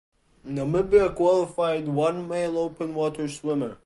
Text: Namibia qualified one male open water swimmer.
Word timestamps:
Namibia 0.43 1.13
qualified 1.13 1.87
one 1.87 2.27
male 2.27 2.57
open 2.57 2.95
water 2.95 3.27
swimmer. 3.27 3.77